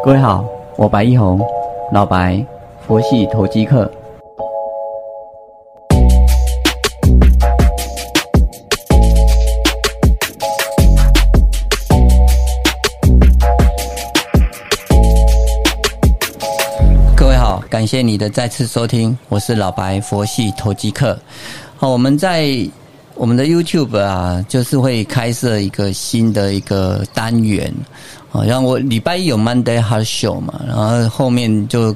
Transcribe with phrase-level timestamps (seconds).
[0.00, 0.44] 各位好，
[0.76, 1.40] 我白一红，
[1.92, 2.44] 老白，
[2.86, 3.90] 佛系投机客。
[17.16, 21.16] 各位好，感谢你的再次收听，我是老白，佛系投机客。
[21.76, 22.46] 好，我们在
[23.14, 27.72] 我们的 YouTube 啊，就是会开设一个新的一个单元。
[28.32, 31.94] 啊，然后我礼拜一有 Monday Hard Show 嘛，然后后面就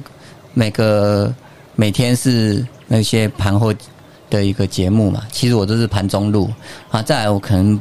[0.53, 1.33] 每个
[1.75, 3.73] 每天是那些盘后
[4.29, 6.47] 的一个节目嘛，其实我都是盘中录
[6.91, 7.01] 啊。
[7.01, 7.79] 再来我可能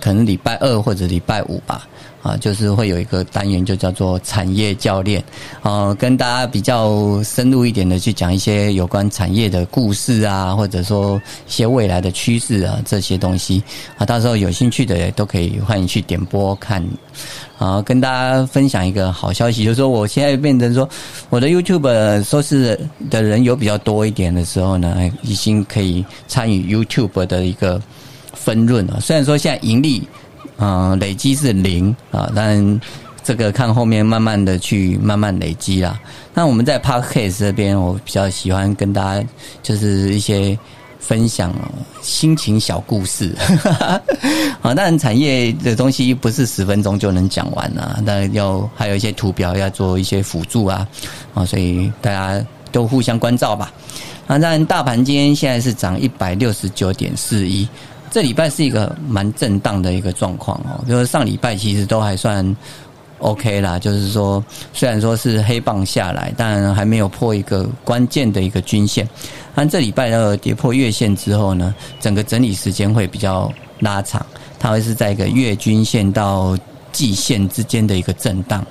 [0.00, 1.86] 可能礼拜二或者礼拜五吧。
[2.22, 5.22] 啊，就是会有一个单元，就叫做产业教练，
[5.62, 13.62] 啊，跟大家比较深入一点的去讲一些有关产业的故事啊，或者说一些未来的趋势啊，这些东西
[13.96, 16.84] 啊，到时候有兴趣的也都可以欢迎去点播看。
[17.58, 20.88] 啊，跟大家分享一个好消息，就是说我现在变成说
[21.30, 22.76] 我的 YouTube 收视
[23.08, 27.80] 的人有比较多一点的时候呢，已经可以参与 YouTube 的一个
[28.36, 29.00] 分润啊。
[29.00, 30.06] 虽然说现在盈利。
[30.58, 32.80] 嗯，累积是零啊，但
[33.22, 36.00] 这个看后面慢慢的去慢慢累积啦。
[36.32, 39.28] 那我们在 Podcast 这边，我比较喜欢跟大家
[39.62, 40.58] 就是一些
[40.98, 41.54] 分享
[42.00, 43.34] 心情小故事。
[44.62, 50.88] 啊，但产业的东西不是十分钟就能讲完啊，那要还有一些图表要做一些辅助啊，
[51.34, 52.42] 啊，所以大家
[52.72, 53.70] 都互相关照吧。
[54.26, 57.68] 啊，但大盘今天现在是涨一百六十九点四一。
[58.10, 62.56] 这礼拜是一个蛮震荡的一个状况哦，就是上礼拜其实都还算
[63.18, 69.08] OK 啦，就是说虽然说是黑棒下来，但还没有破一个关键的一个均线。
[69.54, 74.24] 但这礼拜呢跌破月线之后呢，整个整理时间会比较拉长，
[74.58, 76.56] 它会是在一个月均线到
[76.92, 78.64] 季线之间的一个震荡。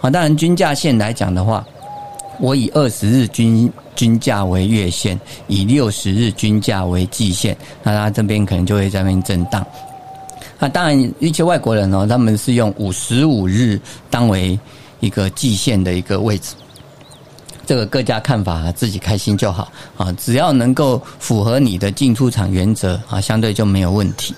[0.00, 1.64] 啊，当然均价线来讲的话。
[2.40, 3.70] 我以二十日均
[4.02, 9.64] 均价为月线，以六十日均价为季线，那它这边可能就会在那边震荡。
[10.58, 13.80] 那当然，一些外国人哦，他们是用五十五日
[14.10, 14.58] 当为
[14.98, 16.56] 一个季线的一个位置。
[17.64, 24.34] 这个各家看法，自己开心就好啊，只要能够符合你的进出场原则啊，相对就没有问题。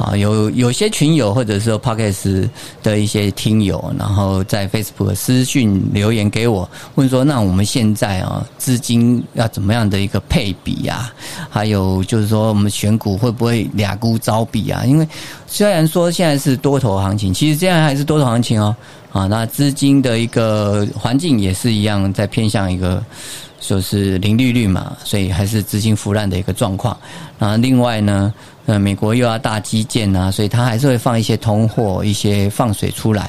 [0.00, 2.48] 啊，有有些群友或者说 Podcast
[2.82, 11.12] 的一些听友，然后在 Facebook 私讯留言给我，问说：那我们现在啊，资金要怎么样的一个配比呀？
[11.50, 14.82] 还有就是说，我们选股会不会俩股招比啊？
[14.86, 15.06] 因为
[15.46, 18.74] 虽然说现在是多头行情，其实现在还是多头行情哦。
[19.12, 23.04] 啊，那资金的一个环境也是一样，在偏向一个。
[23.62, 26.96] 说是零利率嘛，所以还是资金腐烂的一个状况。
[27.38, 28.32] 那另外呢，
[28.70, 33.28] 呃，美国又要大基建啊，所以它还是会放一些通货、一些放水出来，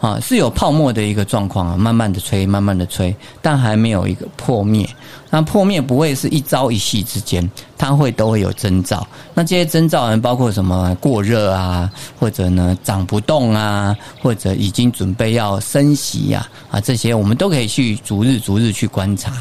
[0.00, 4.88] 啊，是有泡沫的一个状况啊，慢慢的吹，慢慢的吹，但还没有一个破灭。
[5.30, 9.06] 那破灭不会是一朝一夕之间，它会都会有征兆。
[9.32, 19.32] 那这些征兆呢，包括什么过热啊，或者呢涨不动啊，或者已经准备要升息呀，啊，这些我们都可以去逐日逐日去观察。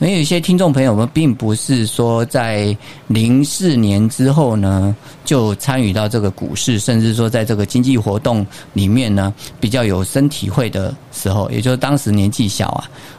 [0.00, 2.74] 因为有些听众朋友们并不是说在
[3.08, 4.96] 零四年之后呢
[5.26, 12.68] 就参与到这个股市，甚至说在这个经济活动里面呢比较有身体会的时候，也就是当时年纪小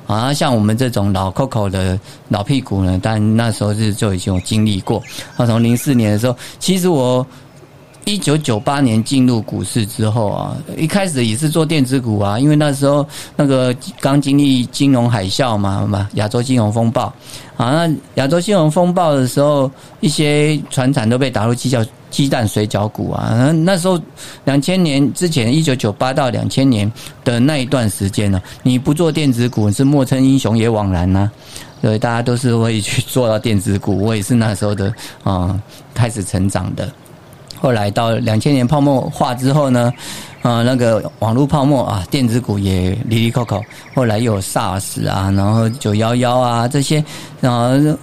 [0.07, 1.99] 啊，啊像我们这种老 Coco 的
[2.29, 5.03] 老屁股呢，但那时候是就已经有经历过。
[5.37, 7.25] 那从零四年的时候，其实我。
[8.05, 17.03] 一九九八年进入股市之后啊，一开始也是做电子股啊，因为那时候那个刚经历金融海啸嘛，嘛亚洲金融风暴
[17.57, 19.69] 啊，那亚洲金融风暴的时候，
[19.99, 23.99] 一些船产都被打入鸡叫鸡蛋水饺股啊，那那时候
[24.45, 26.91] 两千年之前，一九九八到两千年
[27.23, 31.29] 的那一段时间呢，你不做电子股是莫称英雄也枉然呐，
[31.81, 34.91] 对，大家都是会去做到电子股，我也是那时候的
[35.23, 35.57] 啊，
[35.93, 36.91] 开始成长的。
[37.61, 39.93] 后来到两千年泡沫化之后呢，
[40.41, 43.63] 啊，那个网络泡沫啊，电子股也离离扣扣。
[43.93, 47.03] 后来又有 SARS 啊，然后九幺幺啊这些，
[47.39, 47.97] 然后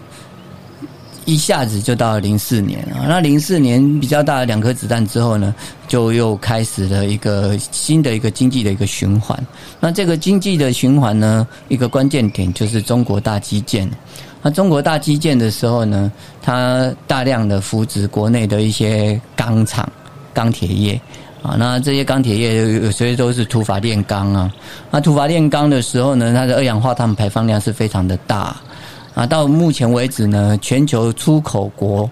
[1.28, 3.04] 一下子就到了零四年啊。
[3.06, 5.54] 那零四年比较大的两颗子弹之后呢，
[5.86, 9.38] 就又开始了一个新的一个经济的一个循环。
[9.78, 13.86] 那这个经济的循环呢，一个关键点就是中国大基建。
[14.40, 16.10] 那中国大基建的时候呢，
[16.40, 19.86] 它大量的扶植国内的一些钢厂、
[20.32, 20.98] 钢铁业
[21.42, 21.56] 啊。
[21.58, 24.50] 那这些钢铁业有些都是土法炼钢啊。
[24.90, 28.56] 那土法炼钢的时候呢，它的二氧化碳排放量是非常的大
[29.14, 29.26] 啊。
[29.26, 32.08] 到目前为止呢，全球出口国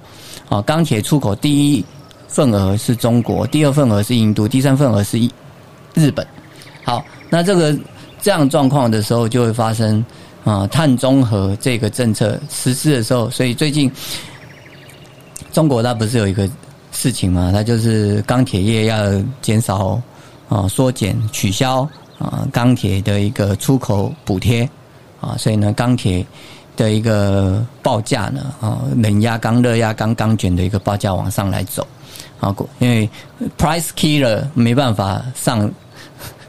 [0.48, 1.84] 啊，钢铁出口第一
[2.28, 5.18] 份额是中国，第二份额是印度，第三份额是
[5.94, 6.26] 日本。
[6.84, 7.76] 好，那这个
[8.20, 10.04] 这样状况的时候，就会发生
[10.44, 13.90] 啊碳中和这个政策实施的时候，所以最近
[15.52, 16.48] 中国它不是有一个
[16.92, 17.50] 事情嘛？
[17.52, 18.96] 它就是钢铁业要
[19.40, 20.00] 减少
[20.48, 21.88] 啊缩减取消
[22.18, 24.68] 啊钢铁的一个出口补贴
[25.20, 26.24] 啊，所以呢钢铁
[26.76, 31.86] 的一个报价呢啊冷压钢、热压钢、钢卷的一个报价往上来走
[32.38, 33.08] 啊，因为
[33.58, 35.68] price killer 没办法上。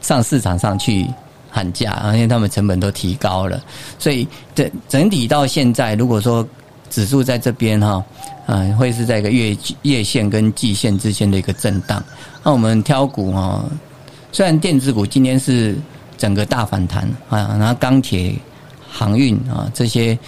[0.00, 1.06] 上市场上去
[1.50, 3.60] 喊价，因为他们成本都提高了，
[3.98, 6.46] 所以整整体到现在，如果说
[6.88, 8.02] 指数在这边哈，
[8.46, 12.02] 嗯，会是在一个月月线跟季线之间的一个震荡。
[12.42, 13.62] 那我们挑股哈，
[14.32, 15.76] 虽然电子股今天是
[16.16, 18.34] 整个大反弹啊，然后钢铁、
[18.90, 20.18] 航运啊这些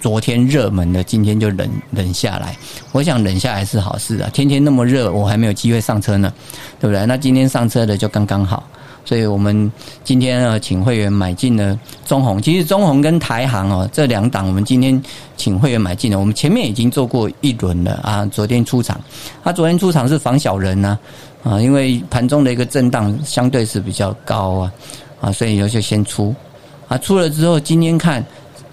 [0.00, 2.56] 昨天热门的，今天就冷冷下来。
[2.92, 6.32] 我想冷下来是好事啊，天天那么热，我还没有机会上车呢，
[6.80, 7.04] 对不对？
[7.06, 8.62] 那今天上车的就刚刚好。
[9.06, 9.70] 所以我们
[10.02, 12.40] 今天呢，请会员买进了中红。
[12.40, 14.98] 其实中红跟台航哦，这两档我们今天
[15.36, 16.18] 请会员买进了。
[16.18, 18.98] 我们前面已经做过一轮了啊，昨天出场。
[19.42, 20.98] 他昨天出场是防小人呢
[21.42, 24.72] 啊，因为盘中的一个震荡相对是比较高啊
[25.20, 26.34] 啊，所以有就先出
[26.88, 26.98] 啊。
[26.98, 28.24] 出了之后，今天看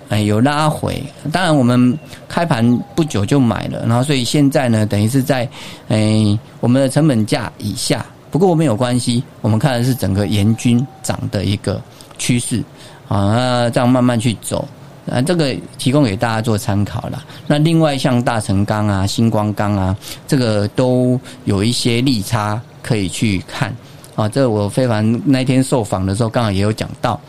[0.09, 1.01] 哎有拉回。
[1.31, 1.97] 当然我们
[2.27, 5.47] 开盘不久就买了，然后所以现在呢，等于是在
[5.87, 8.05] 哎我们的成本价以下。
[8.29, 11.81] 不过没有关系，我们看的是整个严军涨的一个
[12.17, 12.63] 趋势
[13.09, 14.65] 啊，这样慢慢去走
[15.11, 17.21] 啊，这个提供给大家做参考了。
[17.45, 19.93] 那另外像大成钢啊、星光钢啊，
[20.25, 23.75] 这个都有一些利差可以去看
[24.15, 24.29] 啊。
[24.29, 27.19] 这我非凡那天受访的时候，刚好也有讲到，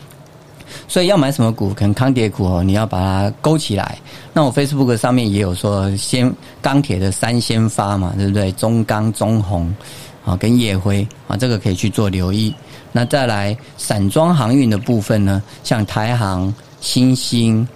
[0.87, 3.97] 所以要买什么股，可能康跌股哦，你要把它勾起来。
[4.33, 6.31] 那我 Facebook 上面也有说，先
[6.61, 8.51] 钢铁的三先发嘛，对不对？
[8.53, 9.73] 中钢、中红。
[10.25, 12.55] 啊，跟夜辉啊，这个可以去做留意。
[12.93, 17.67] 那再来散装航运的部分呢，像台航、新兴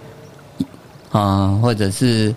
[1.12, 2.34] 啊，或者是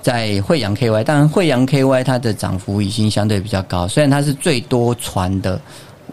[0.00, 5.60] 在惠阳 KY，当然惠阳 KY 它的涨幅已经相对比较高，虽然它是最多船的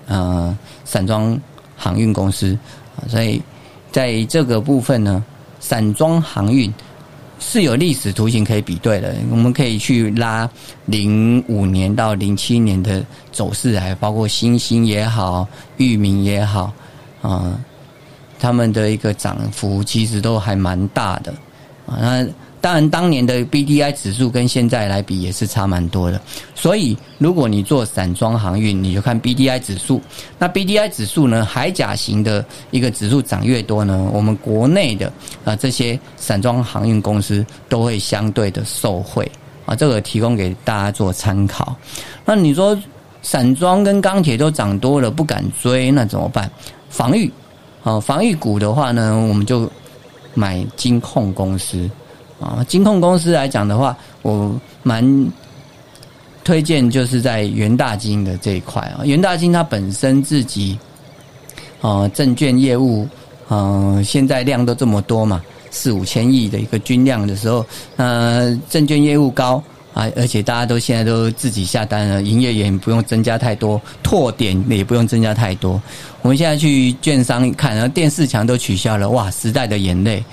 [0.07, 1.39] 呃散装
[1.77, 2.59] 航运公司，
[3.07, 3.41] 所以
[3.97, 5.25] 在这个部分呢，
[5.59, 6.71] 散装航运。
[7.39, 10.47] 是有历史图形可以比对的，我们可以去拉
[10.85, 15.47] 零五年到零七年的走势，还包括星星也好、
[15.77, 16.71] 域名也好，
[17.23, 17.59] 啊，
[18.37, 21.31] 他们的一个涨幅其实都还蛮大的，
[21.87, 22.27] 啊，那。
[22.59, 26.19] 当然，当年的 B D I 指数跟现在来比也是差蛮多的。
[26.55, 30.01] 所以，如果你做散装航运，你就看 B D I 指数。
[30.39, 35.13] 那 B D I 指数呢，海甲型的一个指数涨越多呢，我们国内的
[35.45, 39.31] 啊这些散装航运公司都会相对的受惠
[39.65, 39.75] 啊。
[39.75, 41.75] 这个提供给大家做参考。
[42.25, 42.77] 那你说
[43.21, 46.49] 散装跟钢铁都涨多了，不敢追，那怎么办？
[46.89, 47.31] 防御
[47.83, 49.71] 啊，防御股的话呢，我们就
[50.33, 51.89] 买金控公司。
[52.39, 55.03] 啊，金控公司来讲的话，我蛮
[56.43, 59.03] 推荐就是在元大金的这一块啊。
[59.03, 60.77] 元大金它本身自己
[61.81, 63.07] 啊，证券业务
[63.47, 65.41] 啊，现在量都这么多嘛，
[65.71, 69.61] 四五千亿的一个均量的时候，呃，证券业务高
[69.93, 75.81] 啊，而且大家都现在都自己下单了，营业员不用增加太多，拓点也不用增加太多。
[76.21, 80.23] 我们现在去券商看，然后电视墙都取消了，哇，时代的眼泪。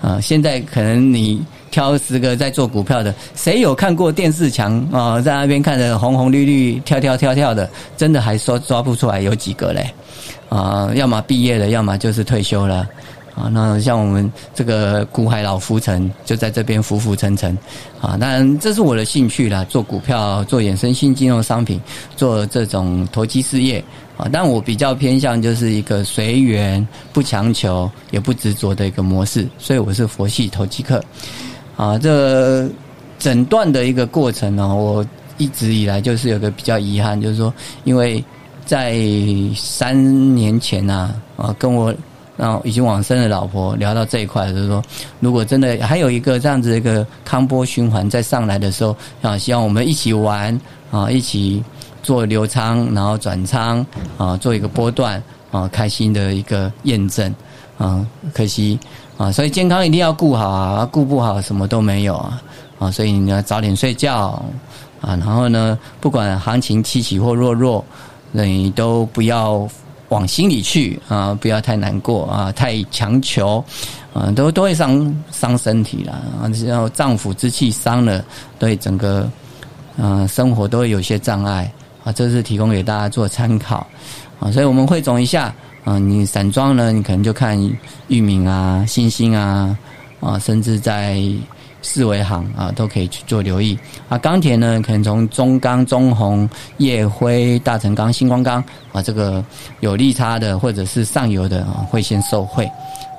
[0.00, 5.20] 啊，现在可能你挑十个在做股票的，谁有看过电视墙啊？
[5.20, 9.92] 在那边看着红红绿绿、跳跳跳跳的，真的还说抓不出来有几个嘞？
[10.48, 12.88] 啊，要么毕业了，要么就是退休了。
[13.40, 17.56] 啊，那像我们这个股海老浮沉，就在这边浮浮沉沉。
[18.00, 21.80] 啊，当然这是我的兴趣啦，做股票、做衍生性金融商品、
[22.16, 23.82] 做这种投机事业。
[24.16, 31.02] 啊，但我比较偏向就是一个随缘、不强求、也不执着的一个模式，所以我是佛系投机客。
[31.76, 32.68] 啊，这
[33.18, 35.02] 整段的一个过程呢，我
[35.38, 37.52] 一直以来就是有个比较遗憾，就是说，
[37.84, 38.22] 因为
[38.66, 38.94] 在
[39.56, 41.94] 三年前呐，啊，跟我
[42.40, 44.82] 啊已经往生的老婆聊到这一块，就是说，
[45.20, 50.58] 如果真的还有一个这样子一个康波循环再上来的时候，啊，希望我们一起玩
[50.90, 51.62] 啊，一起。
[52.02, 53.84] 做流仓，然后转仓
[54.16, 57.32] 啊，做一个波段啊，开心的一个验证
[57.76, 58.80] 啊，可惜
[59.18, 62.42] 啊，所以健康一定要顾好啊，顾不好什么都没有啊
[62.78, 64.42] 啊，所以你要早点睡觉
[65.02, 67.84] 啊，然后呢，不管行情起起或落弱，
[68.32, 69.68] 你都不要
[70.10, 73.64] 往心里去啊，不要太难过啊，太强求
[74.12, 78.24] 啊，都都会伤伤身体了啊，然后脏腑之气伤了，
[78.58, 79.28] 对整个
[79.96, 81.72] 嗯生活都会有些障碍。
[82.02, 83.86] 啊，这是提供给大家做参考，
[84.38, 87.60] 啊，所以我们汇总一下，啊，你散装呢，你可能就看
[88.08, 89.76] 裕民啊、星星啊，
[90.18, 91.22] 啊，甚至在
[91.82, 93.78] 四维行啊，都可以去做留意。
[94.08, 99.44] 啊，钢铁呢，可能从中钢、中红、叶辉、大成钢、星光钢啊，这个
[99.80, 102.70] 有利差的或者是上游的啊，会先受惠。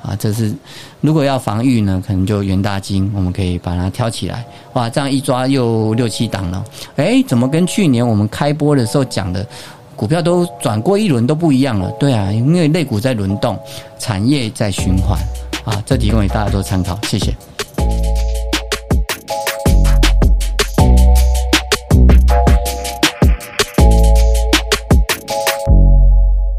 [0.03, 0.51] 啊，这是
[0.99, 4.43] 如果要防御呢，可能就元大金，我们可以把它挑起来。
[4.73, 6.63] 哇，这样一抓又六七档了。
[6.95, 9.45] 哎，怎么跟去年我们开播的时候讲的
[9.95, 11.91] 股票都转过一轮都不一样了？
[11.99, 13.55] 对啊，因为类股在轮动，
[13.99, 15.19] 产业在循环。
[15.63, 17.31] 啊，这提供给大家做参考，谢谢。